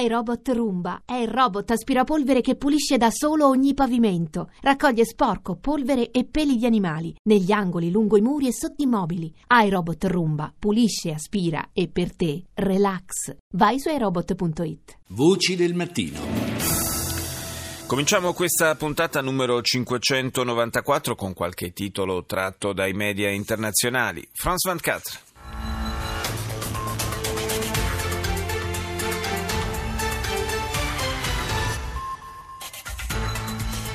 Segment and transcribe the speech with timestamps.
[0.00, 4.50] iRobot Roomba è il robot aspirapolvere che pulisce da solo ogni pavimento.
[4.60, 8.86] Raccoglie sporco, polvere e peli di animali negli angoli, lungo i muri e sotto i
[8.86, 9.34] mobili.
[9.48, 13.36] iRobot Roomba pulisce, aspira e per te relax.
[13.54, 14.98] Vai su iRobot.it.
[15.08, 16.18] Voci del mattino.
[17.88, 24.28] Cominciamo questa puntata numero 594 con qualche titolo tratto dai media internazionali.
[24.34, 25.27] France 24.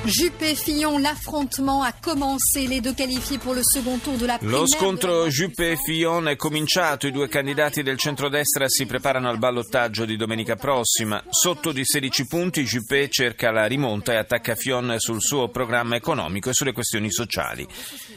[0.06, 2.66] Juppé-Fillon, l'affrontement a commencé.
[2.66, 4.60] Les deux qualifiés pour le second tour de la primaire.
[4.60, 7.06] Lo scontro Juppé-Fillon è cominciato.
[7.06, 11.24] I due candidati del centrodestra si preparano al ballottaggio di domenica prossima.
[11.30, 16.50] Sotto di 16 punti, Juppé cerca la rimonta e attacca Fillon sul suo programma economico
[16.50, 17.66] e sulle questioni sociali.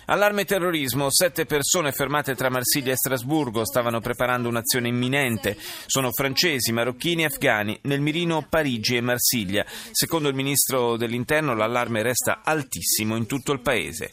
[0.07, 1.09] Allarme terrorismo.
[1.09, 5.55] Sette persone fermate tra Marsiglia e Strasburgo stavano preparando un'azione imminente.
[5.85, 7.79] Sono francesi, marocchini e afghani.
[7.83, 9.65] Nel mirino Parigi e Marsiglia.
[9.91, 14.11] Secondo il ministro dell'interno, l'allarme l'allarme resta altissimo in tutto il paese.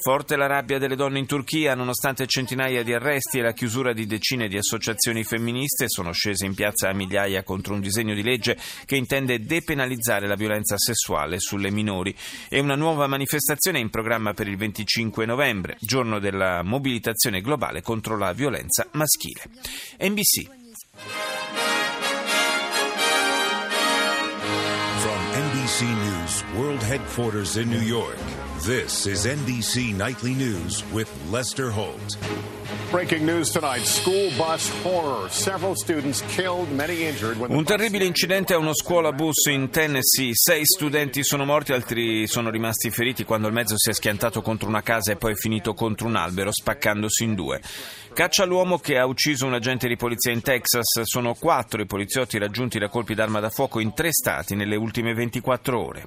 [0.00, 4.06] Forte la rabbia delle donne in Turchia, nonostante centinaia di arresti e la chiusura di
[4.06, 8.58] decine di associazioni femministe, sono scese in piazza a migliaia contro un disegno di legge
[8.84, 12.14] che intende depenalizzare la violenza sessuale sulle minori.
[12.48, 17.80] E una nuova manifestazione è in programma per il 25 novembre, giorno della mobilitazione globale
[17.80, 19.42] contro la violenza maschile.
[20.00, 20.63] NBC.
[25.74, 28.16] NBC News World Headquarters in New York.
[28.64, 32.16] This is NBC Nightly News with Lester Holt.
[32.90, 33.84] Breaking news tonight.
[33.84, 35.28] School bus horror.
[35.28, 37.36] Several students killed, many injured.
[37.36, 40.30] When Un terribile incidente a uno scuola bus in Tennessee.
[40.32, 44.66] Sei studenti sono morti, altri sono rimasti feriti quando il mezzo si è schiantato contro
[44.66, 47.60] una casa e poi è finito contro un albero, spaccandosi in due.
[48.14, 51.02] Caccia all'uomo che ha ucciso un agente di polizia in Texas.
[51.02, 55.12] Sono quattro i poliziotti raggiunti da colpi d'arma da fuoco in tre stati nelle ultime
[55.12, 56.06] 24 ore.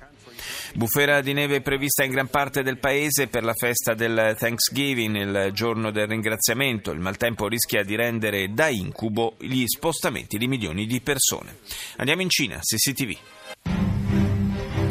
[0.75, 5.49] Bufera di neve prevista in gran parte del paese per la festa del Thanksgiving, il
[5.53, 6.91] giorno del ringraziamento.
[6.91, 11.57] Il maltempo rischia di rendere da incubo gli spostamenti di milioni di persone.
[11.97, 13.36] Andiamo in Cina, CCTV.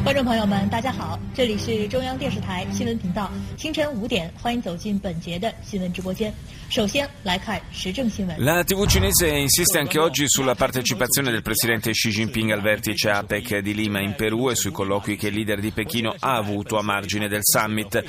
[0.06, 6.34] 观众朋友们，大家好，这里是中央电视台新闻频道，清晨五点，欢迎走进本节的新闻直播间。
[6.69, 8.35] 首先来看时政新闻。
[8.40, 13.59] La TV cinese insiste anche oggi sulla partecipazione del presidente Xi Jinping al vertice APEC
[13.59, 16.81] di Lima in Perù e sui colloqui che il leader di Pechino ha avuto a
[16.81, 18.03] margine del summit.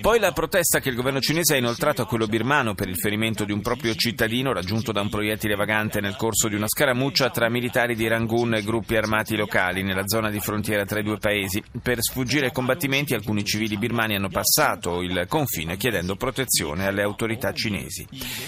[0.00, 3.44] Poi la protesta che il governo cinese ha inoltrato a quello birmano per il ferimento
[3.44, 7.48] di un proprio cittadino raggiunto da un proiettile vagante nel corso di una scaramuccia tra
[7.48, 11.41] militari di Rangoon e gruppi armati locali nella zona di frontiera tra i due paesi.
[11.81, 17.51] Per sfuggire ai combattimenti alcuni civili birmani hanno passato il confine chiedendo protezione alle autorità
[17.53, 18.07] cinesi.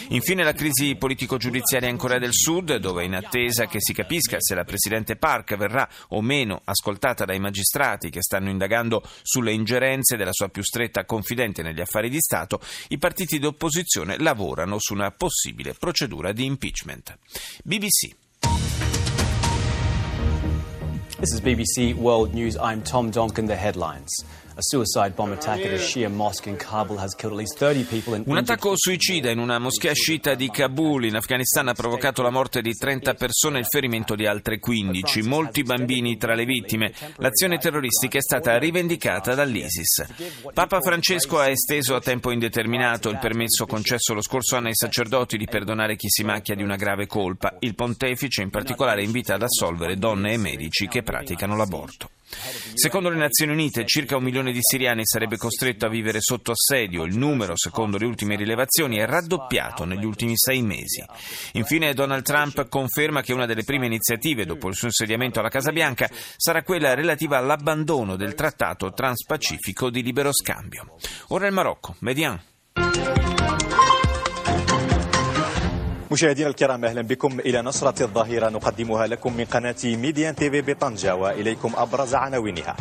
[0.09, 4.55] Infine la crisi politico-giudiziaria in Corea del Sud, dove in attesa che si capisca se
[4.55, 10.33] la Presidente Park verrà o meno ascoltata dai magistrati che stanno indagando sulle ingerenze della
[10.33, 15.73] sua più stretta confidente negli affari di Stato, i partiti d'opposizione lavorano su una possibile
[15.73, 17.17] procedura di impeachment.
[17.63, 18.24] BBC.
[21.17, 22.57] This is BBC World News.
[22.57, 23.47] I'm Tom Donkin.
[23.47, 24.11] The headlines.
[24.57, 27.83] A suicide bomb attack at a Shia mosque in Kabul has killed at least 30
[27.89, 32.21] people and Un attacco suicida in una moschea sciita di Kabul in Afghanistan ha provocato
[32.21, 36.45] la morte di 30 persone e il ferimento di altre 15, molti bambini tra le
[36.45, 36.93] vittime.
[37.17, 40.05] L'azione terroristica è stata rivendicata dall'ISIS.
[40.53, 45.35] Papa Francesco ha esteso a tempo indeterminato il permesso concesso lo scorso anno ai sacerdoti
[45.35, 47.57] di perdonare chi si macchia di una grave colpa.
[47.59, 52.14] Il pontefice in particolare invita ad assolvere donne e medici che praticano l'aborto.
[52.73, 57.03] Secondo le Nazioni Unite, circa un milione di siriani sarebbe costretto a vivere sotto assedio.
[57.03, 61.03] Il numero, secondo le ultime rilevazioni, è raddoppiato negli ultimi sei mesi.
[61.53, 65.71] Infine, Donald Trump conferma che una delle prime iniziative dopo il suo insediamento alla Casa
[65.71, 70.95] Bianca sarà quella relativa all'abbandono del trattato transpacifico di libero scambio.
[71.27, 72.41] Ora il Marocco, Median.
[76.11, 81.71] مشاهدينا الكرام أهلا بكم إلى نشره الظهيرة نقدمها لكم من قناة ميديان تيفي بطنجة وإليكم
[81.75, 82.75] أبرز عناوينها.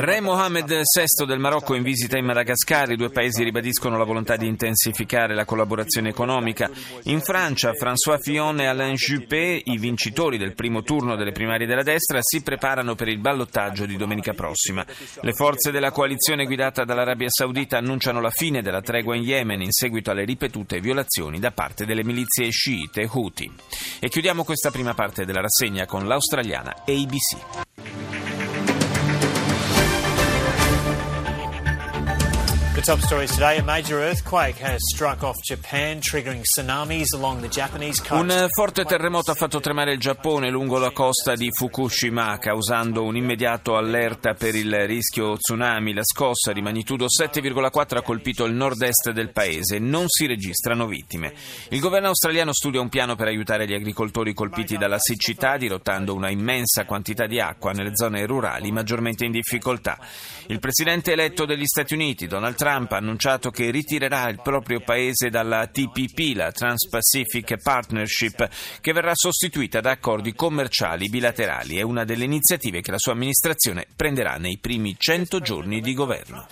[0.00, 4.34] Re Mohammed VI del Marocco in visita in Madagascar, i due paesi ribadiscono la volontà
[4.34, 6.68] di intensificare la collaborazione economica.
[7.04, 11.84] In Francia, François Fillon e Alain Juppé, i vincitori del primo turno delle primarie della
[11.84, 14.84] destra, si preparano per il ballottaggio di domenica prossima.
[15.20, 19.70] Le forze della coalizione guidata dall'Arabia Saudita annunciano la fine della tregua in Yemen in
[19.70, 23.48] seguito alle ripetute violazioni da parte delle milizie sciite Houthi.
[24.02, 27.69] E chiudiamo questa prima parte della rassegna con l'australiana ABC.
[32.80, 37.48] The top stories today a major earthquake has struck off Japan, triggering tsunamis along the
[37.48, 38.12] Japanese coast.
[38.12, 43.16] Un forte terremoto ha fatto tremare il Giappone lungo la costa di Fukushima, causando un
[43.16, 45.92] immediato allerta per il rischio tsunami.
[45.92, 49.78] La scossa di magnitudo 7,4 ha colpito il nord-est del paese.
[49.78, 51.34] Non si registrano vittime.
[51.68, 56.30] Il governo australiano studia un piano per aiutare gli agricoltori colpiti dalla siccità, dirottando una
[56.30, 59.98] immensa quantità di acqua nelle zone rurali maggiormente in difficoltà.
[60.46, 64.78] Il presidente eletto degli Stati Uniti, Donald Trump, Trump ha annunciato che ritirerà il proprio
[64.78, 68.48] paese dalla TPP, la Trans-Pacific Partnership,
[68.80, 71.78] che verrà sostituita da accordi commerciali bilaterali.
[71.78, 76.46] È una delle iniziative che la sua amministrazione prenderà nei primi 100 giorni di governo.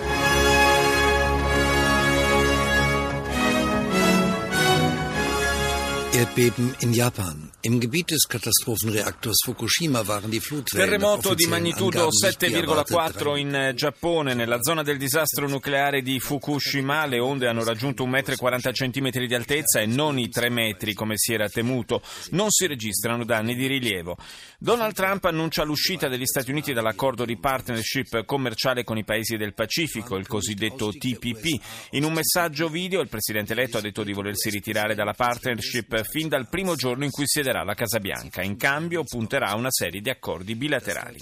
[6.11, 7.58] Erdbeben in Japan.
[7.63, 14.63] Im Gebiet des Katastrophenreaktors Fukushima waren die Flutwellen Terremoto di magnitudo 7,4 in Giappone, nella
[14.63, 17.05] zona del disastro nucleare di Fukushima.
[17.07, 21.33] Le onde hanno raggiunto 1,40 m di altezza e non i 3 metri come si
[21.33, 22.01] era temuto.
[22.31, 24.17] Non si registrano danni di rilievo.
[24.57, 29.55] Donald Trump annuncia l'uscita degli Stati Uniti dall'accordo di partnership commerciale con i paesi del
[29.55, 31.61] Pacifico, il cosiddetto TPP.
[31.91, 36.29] In un messaggio video il presidente eletto ha detto di volersi ritirare dalla partnership fin
[36.29, 38.43] dal primo giorno in cui si è siederà la Casa Bianca.
[38.43, 41.19] In cambio punterà a una serie di accordi bilaterali.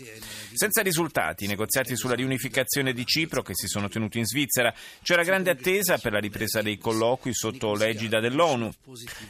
[0.53, 5.23] Senza risultati, i negoziati sulla riunificazione di Cipro che si sono tenuti in Svizzera, c'era
[5.23, 8.71] grande attesa per la ripresa dei colloqui sotto l'egida dell'ONU,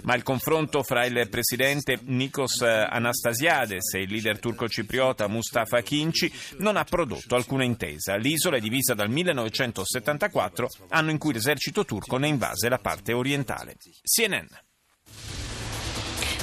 [0.02, 6.76] ma il confronto fra il presidente Nikos Anastasiades e il leader turco-cipriota Mustafa Kinci non
[6.76, 8.16] ha prodotto alcuna intesa.
[8.16, 13.76] L'isola è divisa dal 1974, anno in cui l'esercito turco ne invase la parte orientale.
[14.02, 14.46] CNN.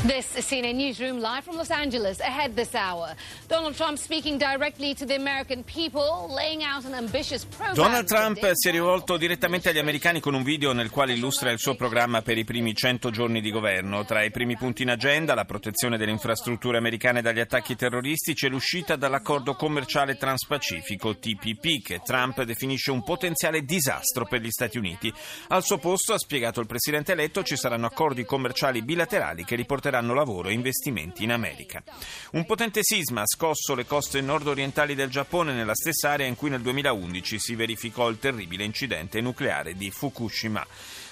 [0.05, 2.19] This is CNN Newsroom live from Los Angeles.
[2.19, 3.15] Ahead this hour,
[3.47, 7.73] Donald Trump speaking directly to the American people, laying out an ambitious program.
[7.73, 11.59] Donald Trump si è rivolto direttamente agli americani con un video nel quale illustra il
[11.59, 14.03] suo programma per i primi 100 giorni di governo.
[14.03, 18.49] Tra i primi punti in agenda, la protezione delle infrastrutture americane dagli attacchi terroristici e
[18.49, 25.13] l'uscita dall'accordo commerciale transpacifico TPP, che Trump definisce un potenziale disastro per gli Stati Uniti.
[25.47, 29.91] Al suo posto, ha spiegato il presidente eletto, ci saranno accordi commerciali bilaterali che riporteranno
[29.93, 31.83] porteranno lavoro e investimenti in America.
[32.31, 36.49] Un potente sisma ha scosso le coste nord-orientali del Giappone nella stessa area in cui
[36.49, 40.65] nel 2011 si verificò il terribile incidente nucleare di Fukushima.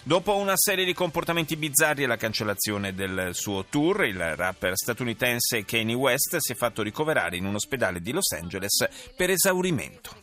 [0.03, 5.63] Dopo una serie di comportamenti bizzarri e la cancellazione del suo tour, il rapper statunitense
[5.63, 10.15] Kanye West si è fatto ricoverare in un ospedale di Los Angeles per esaurimento.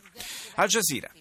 [0.57, 1.18] Al Jazeera.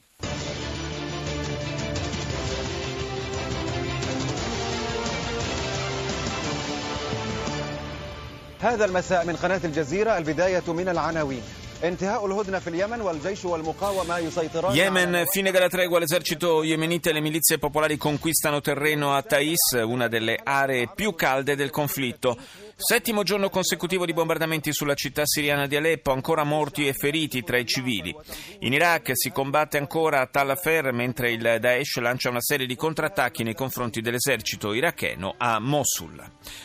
[8.60, 11.42] هذا المساء من قناة الجزيرة البداية من العناوين
[11.84, 17.20] انتهاء الهدنة في اليمن والجيش والمقاومة يسيطران Yemen, fine della tregua, l'esercito yemenita e le
[17.20, 22.36] milizie popolari conquistano terreno a Taiz, una delle aree più calde del conflitto.
[22.76, 27.58] Settimo giorno consecutivo di bombardamenti sulla città siriana di Aleppo, ancora morti e feriti tra
[27.58, 28.14] i civili.
[28.60, 32.76] In Iraq si combatte ancora a Tal Afar mentre il Daesh lancia una serie di
[32.76, 36.22] contrattacchi nei confronti dell'esercito iracheno a Mosul.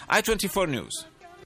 [0.10, 1.08] I24 News.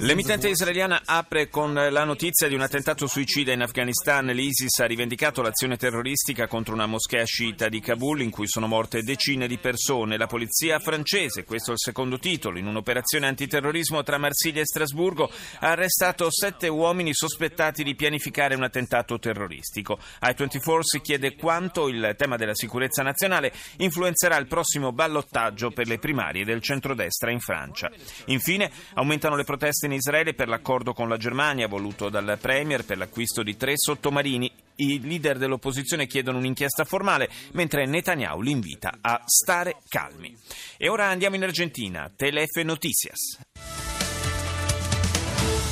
[0.00, 4.26] L'emittente israeliana apre con la notizia di un attentato suicida in Afghanistan.
[4.26, 9.02] L'ISIS ha rivendicato l'azione terroristica contro una moschea sciita di Kabul in cui sono morte
[9.02, 10.16] decine di persone.
[10.16, 15.30] La polizia francese, questo è il secondo titolo, in un'operazione antiterrorismo tra Marsiglia e Strasburgo,
[15.60, 19.96] ha arrestato sette uomini sospettati di pianificare un attentato terroristico.
[20.22, 25.98] I24 si chiede quanto il tema della sicurezza nazionale influenzerà il prossimo ballottaggio per le
[25.98, 27.90] primarie del centrodestra in Francia.
[28.26, 32.96] Infine, aumentano le proteste in Israele per l'accordo con la Germania voluto dal Premier per
[32.96, 34.50] l'acquisto di tre sottomarini.
[34.76, 40.34] I leader dell'opposizione chiedono un'inchiesta formale, mentre Netanyahu li invita a stare calmi.
[40.76, 42.10] E ora andiamo in Argentina.
[42.14, 43.38] Telefe Noticias.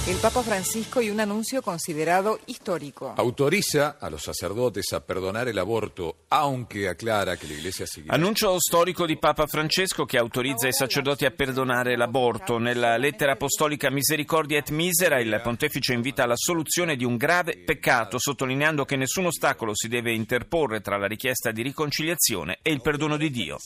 [0.05, 3.15] El Papa Francisco y un anuncio considerado histórico.
[3.17, 6.22] Autoriza a los sacerdotes a perdonar el aborto,
[8.07, 12.57] Annuncio storico di Papa Francesco che autorizza i sacerdoti a perdonare l'aborto.
[12.57, 18.19] Nella lettera apostolica Misericordia et Misera il pontefice invita alla soluzione di un grave peccato,
[18.19, 23.19] sottolineando che nessun ostacolo si deve interporre tra la richiesta di riconciliazione e il perdono
[23.19, 23.59] di Dio.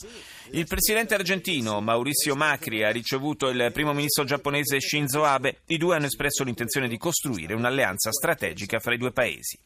[0.51, 5.59] Il presidente argentino Mauricio Macri ha ricevuto il primo ministro giapponese Shinzo Abe.
[5.67, 9.57] I due hanno espresso l'intenzione di costruire un'alleanza strategica fra i due paesi.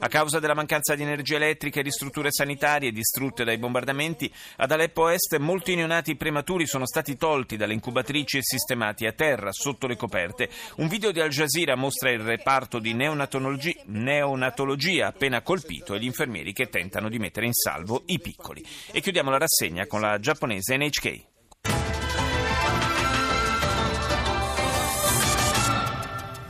[0.00, 4.32] A causa della mancanza di energia elettrica e di strutture sanitarie sanitarie distrutte dai bombardamenti.
[4.56, 9.50] Ad Aleppo Est molti neonati prematuri sono stati tolti dalle incubatrici e sistemati a terra,
[9.50, 10.50] sotto le coperte.
[10.76, 16.04] Un video di Al Jazeera mostra il reparto di neonatologia, neonatologia appena colpito e gli
[16.04, 18.62] infermieri che tentano di mettere in salvo i piccoli.
[18.92, 21.33] E chiudiamo la rassegna con la giapponese NHK.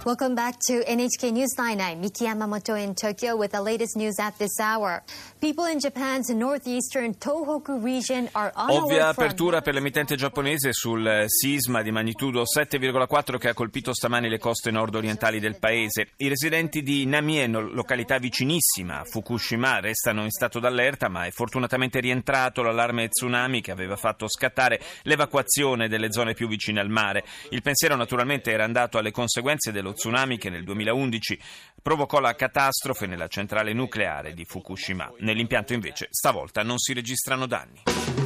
[0.05, 1.99] Welcome back to NHK News 99.
[1.99, 5.03] Miki Yamamoto in Tokyo with the latest news at this hour.
[5.41, 11.81] People in Japan's northeastern Tohoku region are on Ovvia apertura per l'emittente giapponese sul sisma
[11.81, 16.09] di magnitudo 7,4 che ha colpito stamani le coste nord-orientali del paese.
[16.19, 22.01] I residenti di Namie, località vicinissima a Fukushima, restano in stato d'allerta, ma è fortunatamente
[22.01, 27.25] rientrato l'allarme tsunami che aveva fatto scattare l'evacuazione delle zone più vicine al mare.
[27.49, 31.41] Il pensiero naturalmente era andato alle conseguenze dello tsunami che nel 2011
[31.81, 35.13] provocò la catastrofe nella centrale nucleare di Fukushima.
[35.21, 38.24] Nell'impianto invece stavolta non si registrano danni.